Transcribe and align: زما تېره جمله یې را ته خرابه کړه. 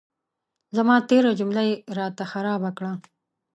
زما 0.75 0.95
تېره 1.09 1.31
جمله 1.39 1.61
یې 1.69 1.75
را 1.97 2.07
ته 2.17 2.23
خرابه 2.31 2.69
کړه. 2.77 2.91